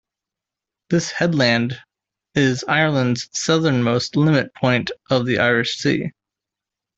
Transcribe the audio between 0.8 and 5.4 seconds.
This headland is Ireland's southern limit point of the